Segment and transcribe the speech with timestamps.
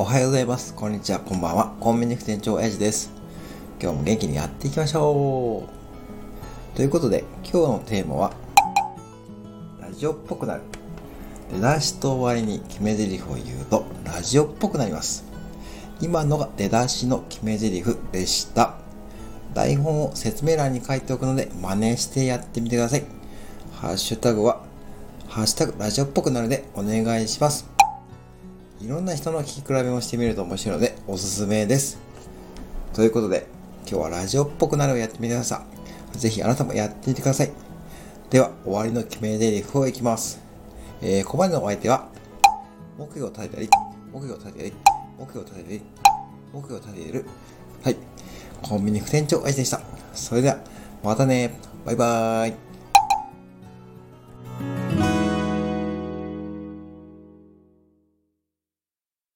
[0.00, 0.74] おはようございます。
[0.74, 1.20] こんにちは。
[1.20, 1.74] こんばんは。
[1.78, 3.12] コンビニ副店長エイジです。
[3.78, 5.68] 今日も元気にやっていきましょ
[6.72, 6.74] う。
[6.74, 8.32] ということで、今日のテーマは、
[9.78, 10.62] ラジオっぽくなる。
[11.52, 15.22] 出だしと終わりに決め台詞を言うと、ラジオっぽくなります。
[16.00, 18.76] 今のが出だしの決め台詞でした。
[19.52, 23.04] 台本を説明欄に書いておくので、真似してやってみてください。
[23.74, 24.62] ハッシュタグは、
[25.28, 27.79] ハッシュタグラジオっぽくなるでお願いします。
[28.90, 32.00] いろんな人の聞き比べもしてみると面白いのでおすすめです。
[32.92, 33.46] ということで、
[33.88, 35.64] 今日はラジオっぽくなるをやってみてくださ
[36.12, 36.18] い。
[36.18, 37.52] ぜひあなたもやってみてください。
[38.30, 40.40] では、終わりの決め台詞をいきます。
[41.00, 42.08] えー、ここまでのお相手は、
[42.98, 43.68] 目標を立てたり、
[44.12, 44.72] 目標を立てたり、
[45.16, 45.82] 目標を立てたり、
[46.52, 47.26] 目標を立てている。
[47.84, 47.96] はい。
[48.60, 49.80] コンビニ副店長愛でした。
[50.14, 50.58] それでは、
[51.04, 51.60] またね。
[51.86, 52.69] バイバーイ。